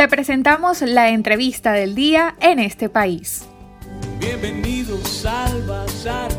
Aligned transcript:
Te 0.00 0.08
presentamos 0.08 0.80
la 0.80 1.10
entrevista 1.10 1.72
del 1.72 1.94
día 1.94 2.34
en 2.40 2.58
este 2.58 2.88
país. 2.88 3.46
Bienvenidos 4.18 5.26
al 5.26 5.62
Bazar. 5.66 6.32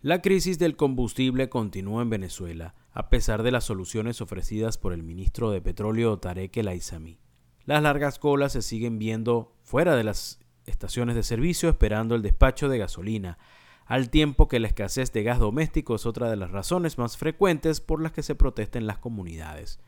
La 0.00 0.22
crisis 0.22 0.60
del 0.60 0.76
combustible 0.76 1.48
continúa 1.48 2.02
en 2.02 2.10
Venezuela, 2.10 2.76
a 2.92 3.10
pesar 3.10 3.42
de 3.42 3.50
las 3.50 3.64
soluciones 3.64 4.20
ofrecidas 4.20 4.78
por 4.78 4.92
el 4.92 5.02
ministro 5.02 5.50
de 5.50 5.60
Petróleo 5.60 6.16
Tarek 6.20 6.56
El 6.58 6.68
Aizami. 6.68 7.18
Las 7.64 7.82
largas 7.82 8.20
colas 8.20 8.52
se 8.52 8.62
siguen 8.62 9.00
viendo 9.00 9.56
fuera 9.64 9.96
de 9.96 10.04
las 10.04 10.38
estaciones 10.66 11.16
de 11.16 11.24
servicio 11.24 11.68
esperando 11.68 12.14
el 12.14 12.22
despacho 12.22 12.68
de 12.68 12.78
gasolina, 12.78 13.36
al 13.84 14.10
tiempo 14.10 14.46
que 14.46 14.60
la 14.60 14.68
escasez 14.68 15.12
de 15.12 15.24
gas 15.24 15.40
doméstico 15.40 15.96
es 15.96 16.06
otra 16.06 16.30
de 16.30 16.36
las 16.36 16.52
razones 16.52 16.98
más 16.98 17.16
frecuentes 17.16 17.80
por 17.80 18.00
las 18.00 18.12
que 18.12 18.22
se 18.22 18.36
protesta 18.36 18.78
en 18.78 18.86
las 18.86 18.98
comunidades. 18.98 19.80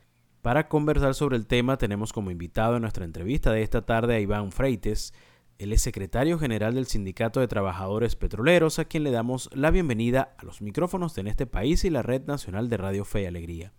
Para 0.43 0.69
conversar 0.69 1.15
sobre 1.15 1.37
el 1.37 1.47
tema 1.47 1.79
tenemos 1.79 2.13
como 2.13 2.33
invitado 2.33 2.75
en 2.75 2.83
nuestra 2.83 3.05
entrevista 3.05 3.53
de 3.53 3.63
esta 3.63 3.83
tarde 3.83 4.17
a 4.17 4.21
Iván 4.21 4.51
Freites, 4.51 5.15
él 5.59 5.73
es 5.73 5.83
secretario 5.83 6.37
general 6.37 6.75
del 6.75 6.87
Sindicato 6.87 7.39
de 7.39 7.47
Trabajadores 7.47 8.17
Petroleros, 8.17 8.81
a 8.81 8.87
quien 8.87 9.05
le 9.05 9.13
damos 9.13 9.49
la 9.55 9.71
bienvenida 9.71 10.35
a 10.37 10.45
los 10.45 10.61
micrófonos 10.61 11.15
de 11.15 11.21
En 11.21 11.27
este 11.29 11.47
país 11.47 11.85
y 11.85 11.91
la 11.91 12.03
Red 12.03 12.27
Nacional 12.27 12.69
de 12.69 12.77
Radio 12.77 13.05
Fe 13.05 13.23
y 13.23 13.27
Alegría. 13.27 13.73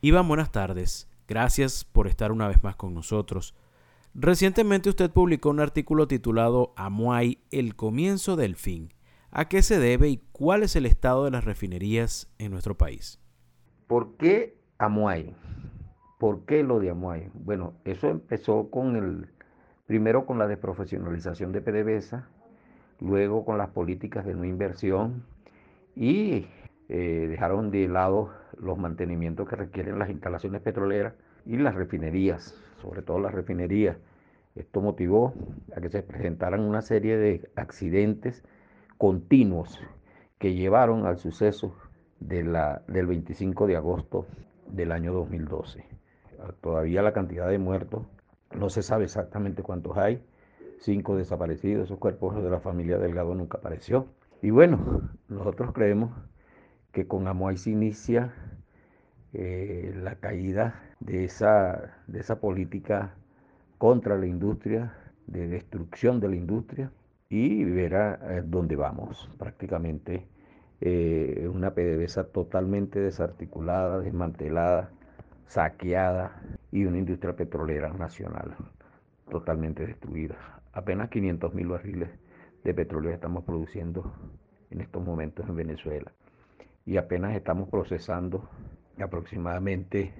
Iván, 0.00 0.26
buenas 0.26 0.50
tardes. 0.50 1.06
Gracias 1.28 1.84
por 1.84 2.06
estar 2.06 2.32
una 2.32 2.48
vez 2.48 2.64
más 2.64 2.76
con 2.76 2.94
nosotros. 2.94 3.54
Recientemente 4.14 4.88
usted 4.88 5.10
publicó 5.10 5.50
un 5.50 5.60
artículo 5.60 6.08
titulado 6.08 6.72
Amuay, 6.76 7.42
el 7.50 7.76
comienzo 7.76 8.36
del 8.36 8.56
fin. 8.56 8.94
¿A 9.30 9.48
qué 9.48 9.60
se 9.60 9.78
debe 9.78 10.08
y 10.08 10.22
cuál 10.32 10.62
es 10.62 10.76
el 10.76 10.86
estado 10.86 11.26
de 11.26 11.32
las 11.32 11.44
refinerías 11.44 12.32
en 12.38 12.52
nuestro 12.52 12.74
país? 12.74 13.20
¿Por 13.86 14.16
qué 14.16 14.58
Amuay? 14.78 15.34
¿Por 16.18 16.46
qué 16.46 16.62
lo 16.62 16.80
de 16.80 16.90
Amuay? 16.90 17.30
Bueno, 17.34 17.74
eso 17.84 18.08
empezó 18.08 18.70
con 18.70 18.96
el, 18.96 19.28
primero 19.86 20.24
con 20.24 20.38
la 20.38 20.46
desprofesionalización 20.46 21.52
de 21.52 21.60
PDVSA, 21.60 22.26
luego 23.00 23.44
con 23.44 23.58
las 23.58 23.68
políticas 23.68 24.24
de 24.24 24.34
no 24.34 24.44
inversión 24.46 25.24
y 25.94 26.46
eh, 26.88 27.26
dejaron 27.28 27.70
de 27.70 27.88
lado 27.88 28.30
los 28.58 28.78
mantenimientos 28.78 29.46
que 29.46 29.56
requieren 29.56 29.98
las 29.98 30.08
instalaciones 30.08 30.62
petroleras 30.62 31.14
y 31.44 31.58
las 31.58 31.74
refinerías, 31.74 32.58
sobre 32.80 33.02
todo 33.02 33.18
las 33.20 33.34
refinerías. 33.34 33.98
Esto 34.54 34.80
motivó 34.80 35.34
a 35.76 35.82
que 35.82 35.90
se 35.90 36.02
presentaran 36.02 36.60
una 36.60 36.80
serie 36.80 37.18
de 37.18 37.50
accidentes 37.56 38.42
continuos 38.96 39.78
que 40.38 40.54
llevaron 40.54 41.04
al 41.04 41.18
suceso 41.18 41.76
del 42.20 42.56
25 42.88 43.66
de 43.66 43.76
agosto 43.76 44.26
del 44.66 44.92
año 44.92 45.12
2012. 45.12 45.84
Todavía 46.60 47.02
la 47.02 47.12
cantidad 47.12 47.48
de 47.48 47.58
muertos 47.58 48.02
no 48.54 48.70
se 48.70 48.82
sabe 48.82 49.04
exactamente 49.04 49.62
cuántos 49.62 49.96
hay, 49.96 50.22
cinco 50.78 51.16
desaparecidos, 51.16 51.86
esos 51.86 51.98
cuerpos 51.98 52.42
de 52.42 52.50
la 52.50 52.60
familia 52.60 52.98
Delgado 52.98 53.34
nunca 53.34 53.58
apareció. 53.58 54.06
Y 54.42 54.50
bueno, 54.50 55.08
nosotros 55.28 55.72
creemos 55.72 56.10
que 56.92 57.06
con 57.06 57.26
Amoy 57.28 57.56
se 57.56 57.70
inicia 57.70 58.32
eh, 59.32 59.92
la 60.02 60.16
caída 60.16 60.82
de 61.00 61.24
esa, 61.24 61.96
de 62.06 62.20
esa 62.20 62.40
política 62.40 63.14
contra 63.78 64.16
la 64.16 64.26
industria, 64.26 64.94
de 65.26 65.48
destrucción 65.48 66.20
de 66.20 66.28
la 66.28 66.36
industria, 66.36 66.90
y 67.28 67.64
verá 67.64 68.42
dónde 68.46 68.76
vamos. 68.76 69.28
Prácticamente 69.38 70.26
eh, 70.80 71.48
una 71.52 71.74
PDVSA 71.74 72.24
totalmente 72.24 73.00
desarticulada, 73.00 73.98
desmantelada, 74.00 74.90
saqueada 75.46 76.40
y 76.70 76.84
una 76.84 76.98
industria 76.98 77.34
petrolera 77.34 77.92
nacional 77.92 78.56
totalmente 79.30 79.86
destruida. 79.86 80.36
Apenas 80.72 81.08
500 81.10 81.54
mil 81.54 81.68
barriles 81.68 82.10
de 82.64 82.74
petróleo 82.74 83.12
estamos 83.12 83.44
produciendo 83.44 84.12
en 84.70 84.80
estos 84.80 85.04
momentos 85.04 85.48
en 85.48 85.56
Venezuela 85.56 86.12
y 86.84 86.96
apenas 86.96 87.34
estamos 87.34 87.68
procesando 87.68 88.48
aproximadamente 88.98 90.12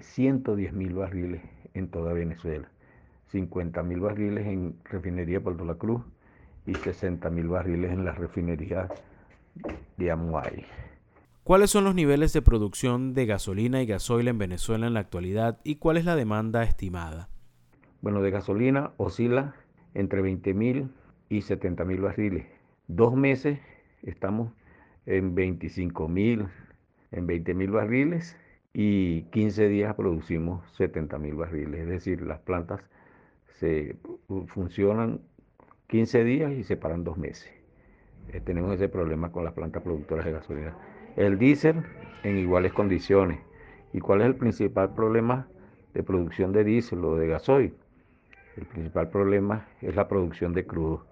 110 0.00 0.70
eh, 0.70 0.72
mil 0.74 0.94
barriles 0.94 1.42
en 1.74 1.88
toda 1.88 2.12
Venezuela, 2.12 2.68
50 3.28 3.82
mil 3.82 4.00
barriles 4.00 4.46
en 4.46 4.76
refinería 4.84 5.40
Puerto 5.40 5.64
La 5.64 5.74
Cruz 5.74 6.02
y 6.66 6.74
60 6.74 7.28
mil 7.30 7.48
barriles 7.48 7.92
en 7.92 8.04
la 8.04 8.12
refinería 8.12 8.88
de 9.96 10.10
Amuay. 10.10 10.64
¿Cuáles 11.46 11.70
son 11.70 11.84
los 11.84 11.94
niveles 11.94 12.32
de 12.32 12.42
producción 12.42 13.14
de 13.14 13.24
gasolina 13.24 13.80
y 13.80 13.86
gasoil 13.86 14.26
en 14.26 14.36
Venezuela 14.36 14.88
en 14.88 14.94
la 14.94 14.98
actualidad 14.98 15.60
y 15.62 15.76
cuál 15.76 15.96
es 15.96 16.04
la 16.04 16.16
demanda 16.16 16.64
estimada? 16.64 17.28
Bueno, 18.00 18.20
de 18.20 18.32
gasolina 18.32 18.90
oscila 18.96 19.54
entre 19.94 20.22
20 20.22 20.54
mil 20.54 20.90
y 21.28 21.42
70 21.42 21.84
mil 21.84 22.00
barriles. 22.00 22.46
Dos 22.88 23.14
meses 23.14 23.60
estamos 24.02 24.50
en 25.06 25.36
25 25.36 26.08
mil, 26.08 26.48
en 27.12 27.28
20 27.28 27.54
mil 27.54 27.70
barriles 27.70 28.36
y 28.72 29.22
15 29.30 29.68
días 29.68 29.94
producimos 29.94 30.68
70 30.72 31.16
mil 31.18 31.36
barriles. 31.36 31.82
Es 31.82 31.88
decir, 31.88 32.22
las 32.22 32.40
plantas 32.40 32.80
se 33.60 33.94
funcionan 34.48 35.20
15 35.86 36.24
días 36.24 36.52
y 36.54 36.64
se 36.64 36.76
paran 36.76 37.04
dos 37.04 37.16
meses. 37.16 37.48
Eh, 38.32 38.40
tenemos 38.40 38.74
ese 38.74 38.88
problema 38.88 39.30
con 39.30 39.44
las 39.44 39.52
plantas 39.52 39.84
productoras 39.84 40.26
de 40.26 40.32
gasolina. 40.32 40.76
El 41.16 41.38
diésel 41.38 41.82
en 42.22 42.38
iguales 42.38 42.72
condiciones. 42.72 43.40
¿Y 43.92 44.00
cuál 44.00 44.20
es 44.20 44.26
el 44.26 44.36
principal 44.36 44.94
problema 44.94 45.48
de 45.94 46.02
producción 46.02 46.52
de 46.52 46.64
diésel 46.64 47.04
o 47.04 47.16
de 47.16 47.26
gasoil? 47.26 47.74
El 48.56 48.66
principal 48.66 49.08
problema 49.08 49.66
es 49.80 49.94
la 49.96 50.08
producción 50.08 50.52
de 50.52 50.66
crudo. 50.66 51.06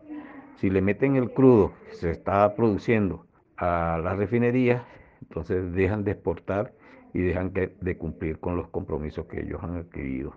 Si 0.57 0.71
le 0.71 0.83
meten 0.83 1.17
el 1.17 1.31
crudo 1.31 1.73
que 1.89 1.97
se 1.97 2.11
está 2.11 2.55
produciendo 2.55 3.27
a 3.57 3.99
las 4.03 4.17
refinerías, 4.19 4.83
entonces 5.23 5.73
dejan 5.73 6.05
de 6.05 6.13
exportar 6.13 6.73
y 7.13 7.21
dejan 7.21 7.53
de 7.53 7.97
cumplir 7.97 8.39
con 8.39 8.57
los 8.57 8.69
compromisos 8.69 9.27
que 9.27 9.41
ellos 9.41 9.63
han 9.63 9.77
adquirido. 9.77 10.35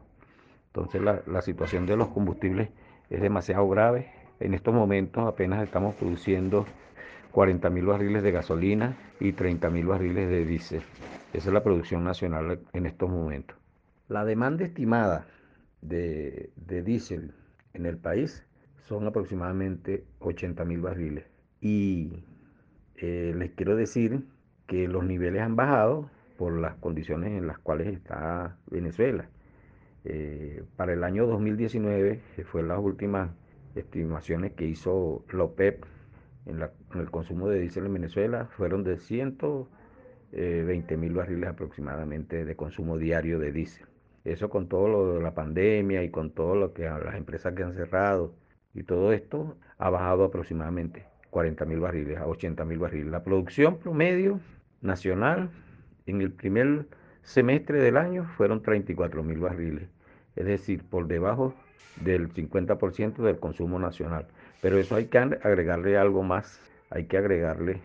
Entonces 0.68 1.02
la, 1.02 1.22
la 1.28 1.42
situación 1.42 1.86
de 1.86 1.98
los 1.98 2.08
combustibles 2.10 2.70
es 3.10 3.22
demasiado 3.22 3.68
grave 3.68 4.12
en 4.40 4.54
estos 4.54 4.74
momentos 4.74 5.28
apenas 5.28 5.64
estamos 5.64 5.96
produciendo 5.96 6.66
40 7.32 7.70
mil 7.70 7.86
barriles 7.86 8.24
de 8.24 8.32
gasolina 8.32 8.98
y 9.20 9.34
30 9.34 9.70
mil 9.70 9.88
barriles 9.88 10.30
de 10.30 10.46
diésel. 10.46 10.82
Esa 11.34 11.50
es 11.50 11.54
la 11.54 11.64
producción 11.64 12.04
nacional 12.04 12.60
en 12.74 12.86
estos 12.86 13.10
momentos. 13.10 13.58
La 14.08 14.26
demanda 14.26 14.64
estimada 14.64 15.28
de, 15.82 16.52
diésel 16.56 17.34
en 17.74 17.86
el 17.86 17.98
país 17.98 18.46
son 18.88 19.06
aproximadamente 19.06 20.06
80 20.20 20.66
mil 20.66 20.82
barriles. 20.82 21.26
Y 21.60 22.24
eh, 22.96 23.34
les 23.36 23.52
quiero 23.52 23.76
decir 23.76 24.24
que 24.66 24.88
los 24.88 25.04
niveles 25.04 25.42
han 25.42 25.56
bajado 25.56 26.10
por 26.38 26.58
las 26.58 26.76
condiciones 26.76 27.32
en 27.32 27.48
las 27.48 27.58
cuales 27.60 27.88
está 27.88 28.58
Venezuela. 28.70 29.30
Eh, 30.06 30.64
para 30.78 30.94
el 30.94 31.04
año 31.04 31.26
2019, 31.28 32.22
que 32.36 32.44
fue 32.46 32.64
la 32.64 32.80
última 32.80 33.34
estimaciones 33.76 34.54
que 34.54 34.66
hizo 34.66 35.26
la 35.32 35.44
OPEP 35.44 35.84
en, 36.48 36.62
el 37.00 37.12
consumo 37.12 37.50
de 37.50 37.60
diésel 37.60 37.86
en 37.86 37.94
Venezuela 37.94 38.50
fueron 38.58 38.84
de 38.84 38.98
120 38.98 39.70
eh, 40.34 40.98
mil 40.98 41.14
barriles 41.14 41.50
aproximadamente 41.50 42.46
de 42.46 42.56
consumo 42.56 42.98
diario 42.98 43.40
de 43.40 43.52
diésel. 43.52 43.88
Eso 44.24 44.50
con 44.50 44.68
todo 44.68 44.88
lo 44.88 45.14
de 45.16 45.22
la 45.22 45.34
pandemia 45.34 46.04
y 46.04 46.10
con 46.10 46.32
todo 46.32 46.56
lo 46.56 46.74
que 46.74 46.84
las 46.84 47.16
empresas 47.16 47.54
que 47.54 47.64
han 47.64 47.74
cerrado 47.74 48.34
y 48.74 48.84
todo 48.84 49.14
esto 49.14 49.58
ha 49.78 49.90
bajado 49.90 50.26
aproximadamente 50.26 51.06
40 51.30 51.66
mil 51.66 51.80
barriles 51.80 52.18
a 52.18 52.28
80 52.28 52.66
mil 52.66 52.80
barriles. 52.80 53.12
La 53.12 53.24
producción 53.24 53.78
promedio 53.78 54.40
nacional 54.82 55.50
en 56.06 56.22
el 56.22 56.32
primer 56.32 56.88
semestre 57.22 57.82
del 57.82 57.98
año 57.98 58.26
fueron 58.38 58.62
34 58.62 59.24
mil 59.24 59.40
barriles, 59.40 59.90
es 60.36 60.46
decir, 60.46 60.84
por 60.84 61.08
debajo 61.08 61.54
del 62.02 62.34
50% 62.34 63.18
del 63.18 63.40
consumo 63.40 63.80
nacional. 63.80 64.28
Pero 64.62 64.78
eso 64.78 64.96
hay 64.96 65.06
que 65.06 65.18
agregarle 65.18 65.98
algo 65.98 66.24
más, 66.24 66.62
hay 66.90 67.06
que 67.06 67.18
agregarle 67.18 67.82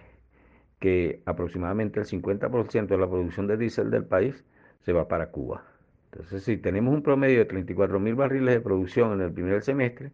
que 0.79 1.23
aproximadamente 1.27 2.01
el 2.01 2.07
50% 2.07 2.87
de 2.87 2.99
la 2.99 3.09
producción 3.09 3.47
de 3.47 3.57
diésel 3.57 3.91
del 3.91 4.05
país 4.05 4.45
se 4.81 4.93
va 4.93 5.09
para 5.09 5.31
Cuba. 5.31 5.65
Entonces, 6.11 6.43
si 6.43 6.57
tenemos 6.57 6.93
un 6.93 7.03
promedio 7.03 7.39
de 7.39 7.45
34 7.45 8.01
mil 8.01 8.15
barriles 8.15 8.55
de 8.55 8.61
producción 8.61 9.13
en 9.13 9.21
el 9.21 9.33
primer 9.33 9.63
semestre, 9.63 10.13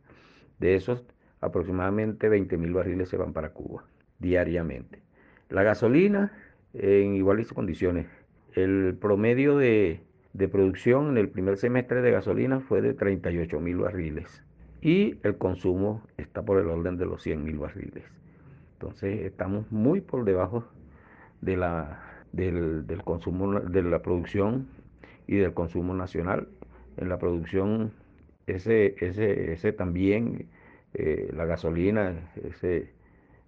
de 0.59 0.75
esos 0.75 1.05
aproximadamente 1.41 2.29
20 2.29 2.57
mil 2.59 2.75
barriles 2.75 3.09
se 3.09 3.17
van 3.17 3.33
para 3.33 3.51
Cuba 3.51 3.85
diariamente. 4.19 5.01
La 5.49 5.63
gasolina 5.63 6.33
en 6.75 7.15
iguales 7.15 7.53
condiciones. 7.53 8.07
El 8.55 8.97
promedio 9.01 9.57
de 9.57 10.03
de 10.33 10.49
producción 10.49 11.09
en 11.11 11.19
el 11.19 11.29
primer 11.29 11.57
semestre 11.57 12.01
de 12.01 12.13
gasolina 12.13 12.61
fue 12.61 12.81
de 12.81 12.95
38 12.95 13.61
mil 13.61 13.79
barriles 13.79 14.43
y 14.81 15.19
el 15.23 15.37
consumo 15.39 16.03
está 16.17 16.43
por 16.43 16.59
el 16.59 16.69
orden 16.69 16.97
de 16.97 17.07
los 17.07 17.23
100 17.23 17.45
mil 17.45 17.59
barriles. 17.59 18.05
Entonces 18.75 19.21
estamos 19.21 19.71
muy 19.73 20.01
por 20.01 20.25
debajo 20.25 20.65
de 21.41 21.57
la, 21.57 22.01
del, 22.33 22.85
consumo, 23.05 23.61
de 23.61 23.83
la 23.83 24.03
producción 24.03 24.69
y 25.27 25.37
del 25.37 25.53
consumo 25.53 25.95
nacional 25.95 26.49
en 26.97 27.09
la 27.09 27.19
producción, 27.19 27.93
ese, 28.47 28.97
ese, 28.99 29.53
ese 29.53 29.73
también, 29.73 30.49
eh, 30.95 31.31
la 31.35 31.45
gasolina, 31.45 32.31
ese, 32.43 32.93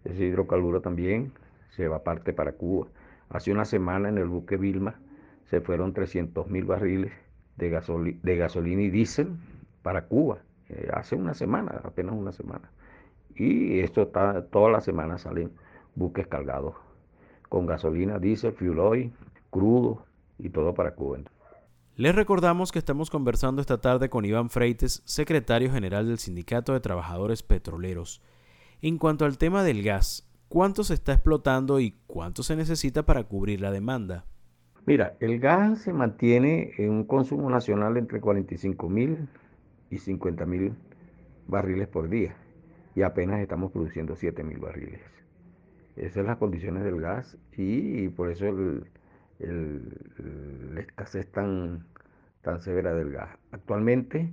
ese 0.05 0.25
hidrocarburo 0.25 0.81
también 0.81 1.33
se 1.71 1.89
va 1.89 2.05
parte 2.05 2.33
para 2.33 2.53
Cuba. 2.53 2.89
Hace 3.29 3.53
una 3.53 3.65
semana 3.65 4.09
en 4.09 4.19
el 4.19 4.27
buque 4.27 4.57
Vilma 4.57 5.01
se 5.47 5.61
fueron 5.61 5.93
300 5.95 6.49
mil 6.49 6.65
barriles 6.65 7.13
de, 7.57 7.71
de 8.23 8.37
gasolina 8.37 8.83
y 8.83 8.91
diésel 8.91 9.37
para 9.83 10.07
Cuba. 10.07 10.39
Eh, 10.71 10.89
hace 10.93 11.17
una 11.17 11.35
semana, 11.35 11.81
apenas 11.83 12.15
una 12.15 12.33
semana. 12.33 12.71
Y 13.35 13.81
esto 13.81 14.03
está, 14.03 14.45
todas 14.47 14.71
las 14.71 14.85
semanas 14.85 15.23
salen 15.23 15.51
buques 15.97 16.29
cargados 16.29 16.77
con 17.49 17.67
gasolina, 17.67 18.21
diésel, 18.21 18.53
fuel 18.53 18.79
oil, 18.79 19.13
crudo 19.51 20.05
y 20.39 20.51
todo 20.51 20.73
para 20.75 20.95
Cuba. 20.95 21.19
Les 21.97 22.15
recordamos 22.15 22.71
que 22.71 22.79
estamos 22.79 23.11
conversando 23.11 23.61
esta 23.61 23.81
tarde 23.81 24.09
con 24.09 24.25
Iván 24.25 24.49
Freites, 24.49 25.03
secretario 25.05 25.73
general 25.73 26.07
del 26.07 26.19
Sindicato 26.19 26.73
de 26.73 26.81
Trabajadores 26.81 27.43
Petroleros. 27.43 28.23
En 28.81 28.97
cuanto 28.97 29.25
al 29.25 29.39
tema 29.39 29.65
del 29.65 29.83
gas, 29.83 30.31
¿cuánto 30.49 30.85
se 30.85 30.95
está 30.95 31.13
explotando 31.13 31.81
y 31.81 31.97
cuánto 32.07 32.45
se 32.45 32.55
necesita 32.55 33.05
para 33.05 33.25
cubrir 33.25 33.61
la 33.61 33.73
demanda? 33.73 34.25
Mira, 34.87 35.17
el 35.19 35.41
gas 35.41 35.81
se 35.83 35.93
mantiene 35.93 36.73
en 36.79 36.91
un 36.91 37.05
consumo 37.05 37.51
nacional 37.51 37.97
entre 37.97 38.21
45 38.21 38.89
mil 38.89 39.29
y 39.91 39.99
50 39.99 40.47
mil 40.47 40.75
barriles 41.47 41.89
por 41.89 42.09
día 42.09 42.37
y 42.95 43.03
apenas 43.03 43.41
estamos 43.41 43.73
produciendo 43.73 44.17
7 44.17 44.43
mil 44.45 44.59
barriles. 44.59 45.01
Esas 45.97 46.15
son 46.15 46.27
las 46.27 46.39
condiciones 46.39 46.85
del 46.85 47.01
gas 47.01 47.37
y, 47.57 48.09
por 48.09 48.31
eso 48.31 48.47
el, 48.47 48.85
la 50.75 50.81
escasez 50.81 51.31
tan, 51.31 51.87
tan 52.43 52.61
severa 52.61 52.95
del 52.95 53.11
gas. 53.13 53.37
Actualmente 53.53 54.31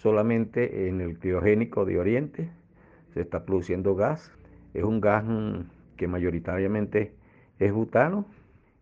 solamente 0.00 0.88
en 0.88 1.00
el 1.00 1.18
criogénico 1.18 1.84
de 1.84 1.98
Oriente 1.98 2.50
se 3.12 3.20
está 3.20 3.44
produciendo 3.44 3.94
gas. 3.94 4.32
Es 4.72 4.84
un 4.84 5.00
gas 5.00 5.24
mm, 5.24 5.60
que 5.96 6.08
mayoritariamente 6.08 7.12
es 7.58 7.72
butano 7.72 8.26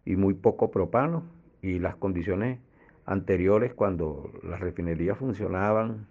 y 0.05 0.17
muy 0.17 0.35
poco 0.35 0.71
propano. 0.71 1.25
Y 1.61 1.81
las 1.81 1.97
condiciones 1.97 2.61
anteriores 3.09 3.73
cuando 3.73 4.31
las 4.43 4.61
refinerías 4.61 5.17
funcionaban 5.17 6.07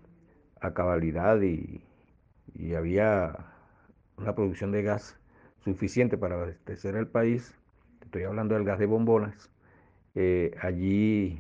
a 0.60 0.74
cabalidad 0.74 1.40
y, 1.42 1.84
y 2.56 2.74
había 2.74 3.38
una 4.18 4.34
producción 4.34 4.72
de 4.72 4.82
gas 4.82 5.20
suficiente 5.64 6.18
para 6.18 6.36
abastecer 6.36 6.96
el 6.96 7.08
país, 7.08 7.56
estoy 8.02 8.24
hablando 8.24 8.56
del 8.56 8.64
gas 8.64 8.80
de 8.80 8.88
bombonas, 8.88 9.52
eh, 10.16 10.56
allí 10.60 11.40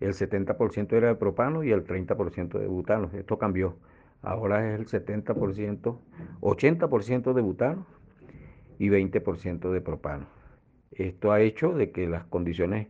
el 0.00 0.14
70% 0.14 0.92
era 0.94 1.08
de 1.08 1.14
propano 1.14 1.62
y 1.62 1.70
el 1.70 1.86
30% 1.86 2.58
de 2.58 2.66
butano. 2.66 3.10
Esto 3.12 3.38
cambió. 3.38 3.76
Ahora 4.22 4.74
es 4.74 4.80
el 4.80 4.86
70%, 4.86 5.98
80% 6.40 7.32
de 7.32 7.42
butano 7.42 7.86
y 8.78 8.88
20% 8.88 9.70
de 9.70 9.80
propano. 9.80 10.26
Esto 10.90 11.30
ha 11.30 11.40
hecho 11.40 11.72
de 11.74 11.92
que 11.92 12.08
las 12.08 12.24
condiciones 12.24 12.88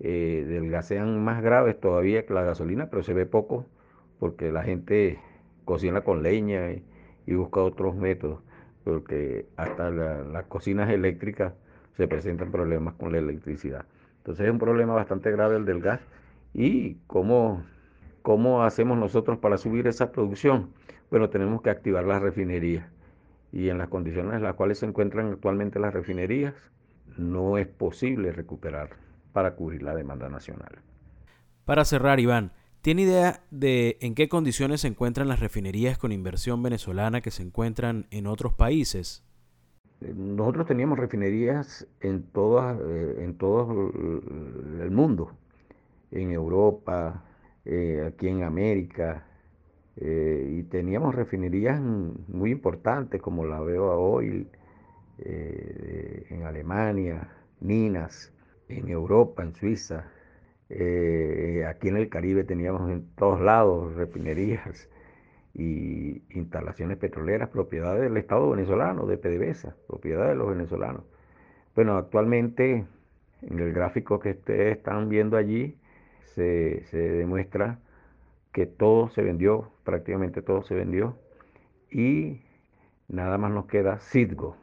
eh, 0.00 0.44
del 0.46 0.70
gas 0.70 0.88
sean 0.88 1.24
más 1.24 1.42
graves 1.42 1.80
todavía 1.80 2.26
que 2.26 2.34
la 2.34 2.42
gasolina, 2.42 2.88
pero 2.90 3.02
se 3.02 3.14
ve 3.14 3.26
poco 3.26 3.66
porque 4.18 4.52
la 4.52 4.62
gente 4.62 5.18
cocina 5.64 6.02
con 6.02 6.22
leña 6.22 6.70
y, 6.72 7.34
busca 7.34 7.60
otros 7.60 7.96
métodos, 7.96 8.40
porque 8.84 9.46
hasta 9.56 9.90
las 9.90 10.44
cocinas 10.44 10.90
eléctricas 10.90 11.54
se 11.96 12.06
presentan 12.06 12.52
problemas 12.52 12.94
con 12.94 13.12
la 13.12 13.18
electricidad. 13.18 13.84
Entonces 14.18 14.46
es 14.46 14.52
un 14.52 14.58
problema 14.58 14.94
bastante 14.94 15.30
grave 15.32 15.56
el 15.56 15.64
del 15.64 15.80
gas 15.80 16.00
y 16.54 16.94
cómo, 17.06 17.64
cómo 18.22 18.62
hacemos 18.62 18.96
nosotros 18.96 19.38
para 19.38 19.58
subir 19.58 19.86
esa 19.88 20.12
producción. 20.12 20.70
Bueno, 21.10 21.30
tenemos 21.30 21.62
que 21.62 21.70
activar 21.70 22.04
las 22.04 22.22
refinerías 22.22 22.86
y 23.52 23.70
en 23.70 23.78
las 23.78 23.88
condiciones 23.88 24.34
en 24.34 24.42
las 24.42 24.54
cuales 24.54 24.78
se 24.78 24.86
encuentran 24.86 25.32
actualmente 25.32 25.78
las 25.78 25.92
refinerías, 25.92 26.54
no 27.16 27.58
es 27.58 27.66
posible 27.66 28.32
recuperar 28.32 28.90
para 29.36 29.54
cubrir 29.54 29.82
la 29.82 29.94
demanda 29.94 30.30
nacional. 30.30 30.78
Para 31.66 31.84
cerrar, 31.84 32.20
Iván, 32.20 32.52
¿tiene 32.80 33.02
idea 33.02 33.42
de 33.50 33.98
en 34.00 34.14
qué 34.14 34.30
condiciones 34.30 34.80
se 34.80 34.88
encuentran 34.88 35.28
las 35.28 35.40
refinerías 35.40 35.98
con 35.98 36.10
inversión 36.10 36.62
venezolana 36.62 37.20
que 37.20 37.30
se 37.30 37.42
encuentran 37.42 38.06
en 38.10 38.28
otros 38.28 38.54
países? 38.54 39.26
Eh, 40.00 40.14
nosotros 40.16 40.64
teníamos 40.64 40.98
refinerías 40.98 41.86
en, 42.00 42.22
todas, 42.22 42.80
eh, 42.80 43.24
en 43.24 43.36
todo 43.36 43.92
el 44.80 44.90
mundo, 44.90 45.32
en 46.12 46.30
Europa, 46.32 47.22
eh, 47.66 48.08
aquí 48.08 48.28
en 48.28 48.42
América, 48.42 49.26
y 49.98 50.62
teníamos 50.64 51.14
refinerías 51.14 51.78
muy 51.80 52.52
importantes 52.52 53.20
como 53.20 53.44
la 53.44 53.60
veo 53.60 53.92
hoy 53.98 54.46
en 55.18 56.42
Alemania, 56.42 57.30
Ninas, 57.60 58.32
en 58.68 58.88
Europa, 58.88 59.42
en 59.42 59.54
Suiza, 59.54 60.04
aquí 60.68 61.88
en 61.88 61.96
el 61.96 62.08
Caribe 62.08 62.44
teníamos 62.44 62.90
en 62.90 63.06
todos 63.14 63.40
lados 63.40 63.94
refinerías 63.94 64.88
y 65.54 66.22
instalaciones 66.30 66.98
petroleras, 66.98 67.48
propiedad 67.48 67.98
del 67.98 68.16
Estado 68.16 68.50
venezolano, 68.50 69.06
de 69.06 69.16
PDVSA, 69.16 69.74
propiedad 69.86 70.28
de 70.28 70.34
los 70.34 70.48
venezolanos. 70.48 71.04
Bueno, 71.74 71.96
actualmente 71.96 72.86
en 73.42 73.58
el 73.58 73.72
gráfico 73.72 74.18
que 74.18 74.30
ustedes 74.30 74.76
están 74.76 75.08
viendo 75.08 75.36
allí 75.36 75.76
se, 76.34 76.84
demuestra 76.92 77.78
que 78.52 78.66
todo 78.66 79.08
se 79.10 79.22
vendió, 79.22 79.70
prácticamente 79.84 80.42
todo 80.42 80.62
se 80.62 80.74
vendió 80.74 81.16
y 81.90 82.40
nada 83.08 83.38
más 83.38 83.50
nos 83.52 83.66
queda 83.66 83.98
Citgo, 83.98 84.56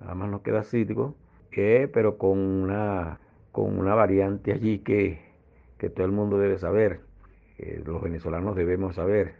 nada 0.00 0.14
más 0.14 0.28
nos 0.30 0.42
queda 0.42 0.64
Citgo, 0.64 1.14
pero 1.54 2.18
con 2.18 2.38
una, 2.38 3.20
con 3.52 3.78
una 3.78 3.94
variante 3.94 4.52
allí 4.52 4.78
que, 4.80 5.20
que 5.78 5.90
todo 5.90 6.06
el 6.06 6.12
mundo 6.12 6.38
debe 6.38 6.58
saber, 6.58 7.00
los 7.84 8.02
venezolanos 8.02 8.56
debemos 8.56 8.96
saber. 8.96 9.34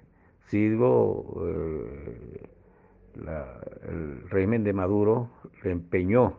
Sidgo, 0.47 1.43
eh, 1.49 2.49
el 3.89 4.29
régimen 4.29 4.65
de 4.65 4.73
Maduro 4.73 5.31
empeñó 5.63 6.39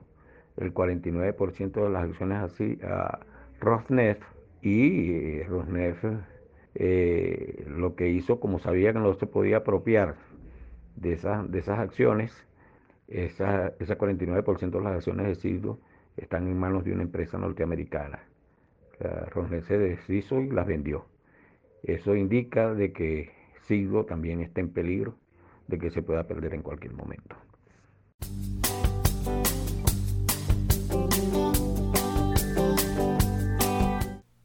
el 0.57 0.73
49% 0.73 1.83
de 1.83 1.89
las 1.89 2.03
acciones 2.09 2.37
así 2.39 2.79
a 2.83 3.19
Rosneft 3.59 4.21
y 4.61 5.11
eh, 5.11 5.45
Rosneft 5.47 6.05
eh, 6.75 7.65
lo 7.67 7.95
que 7.95 8.09
hizo, 8.09 8.39
como 8.39 8.59
sabía 8.59 8.93
que 8.93 8.99
no 8.99 9.13
se 9.13 9.27
podía 9.27 9.57
apropiar 9.57 10.15
de, 10.95 11.13
esas, 11.13 11.49
de 11.49 11.59
esas 11.59 11.79
acciones, 11.79 12.44
esa, 13.07 13.73
ese 13.79 13.97
49% 13.97 14.69
de 14.69 14.81
las 14.81 14.95
acciones 14.95 15.27
de 15.27 15.35
Sidgo 15.35 15.79
están 16.17 16.47
en 16.47 16.57
manos 16.57 16.83
de 16.83 16.93
una 16.93 17.03
empresa 17.03 17.37
norteamericana. 17.37 18.23
Rosneft 19.31 19.67
se 19.67 19.77
deshizo 19.77 20.39
y 20.39 20.49
las 20.49 20.65
vendió. 20.65 21.05
Eso 21.83 22.15
indica 22.15 22.73
de 22.73 22.93
que 22.93 23.31
Sigo 23.63 24.05
también 24.05 24.41
está 24.41 24.61
en 24.61 24.69
peligro 24.69 25.15
de 25.67 25.79
que 25.79 25.89
se 25.89 26.01
pueda 26.01 26.27
perder 26.27 26.53
en 26.53 26.61
cualquier 26.61 26.93
momento. 26.93 27.35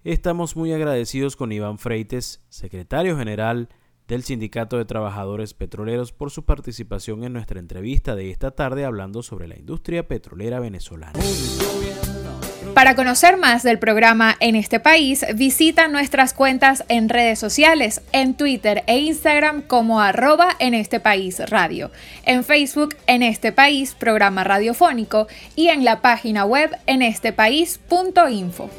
Estamos 0.02 0.56
muy 0.56 0.72
agradecidos 0.72 1.36
con 1.36 1.52
Iván 1.52 1.78
Freites, 1.78 2.42
secretario 2.48 3.16
general 3.16 3.68
del 4.10 4.24
Sindicato 4.24 4.76
de 4.76 4.84
Trabajadores 4.84 5.54
Petroleros, 5.54 6.10
por 6.10 6.32
su 6.32 6.44
participación 6.44 7.22
en 7.22 7.32
nuestra 7.32 7.60
entrevista 7.60 8.16
de 8.16 8.32
esta 8.32 8.50
tarde 8.50 8.84
hablando 8.84 9.22
sobre 9.22 9.46
la 9.46 9.56
industria 9.56 10.08
petrolera 10.08 10.58
venezolana. 10.58 11.18
Para 12.74 12.96
conocer 12.96 13.36
más 13.36 13.62
del 13.62 13.78
programa 13.78 14.36
en 14.40 14.56
este 14.56 14.80
país, 14.80 15.24
visita 15.36 15.86
nuestras 15.86 16.34
cuentas 16.34 16.84
en 16.88 17.08
redes 17.08 17.38
sociales, 17.38 18.02
en 18.12 18.34
Twitter 18.34 18.82
e 18.88 18.98
Instagram 18.98 19.62
como 19.62 20.00
arroba 20.00 20.56
en 20.58 20.74
este 20.74 20.98
país 20.98 21.38
radio, 21.48 21.92
en 22.24 22.42
Facebook 22.42 22.96
en 23.06 23.22
este 23.22 23.52
país 23.52 23.94
programa 23.94 24.42
radiofónico 24.42 25.28
y 25.54 25.68
en 25.68 25.84
la 25.84 26.00
página 26.00 26.44
web 26.44 26.70
en 26.86 27.02
este 27.02 27.32
país.info. 27.32 28.70